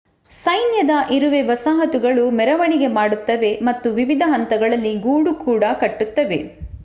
ಸೈನ್ಯದ 0.31 0.93
ಇರುವೆ 1.11 1.41
ವಸಾಹತುಗಳು 1.49 2.23
ಮೆರವಣಿಗೆ 2.39 2.89
ಮಾಡುತ್ತವೆ 2.95 3.51
ಮತ್ತು 3.63 3.89
ವಿವಿಧ 3.93 4.23
ಹಂತಗಳಲ್ಲಿ 4.27 4.93
ಗೂಡು 5.05 5.33
ಕೂಡ 5.45 5.63
ಕಟ್ಟುತ್ತವೆ 5.81 6.41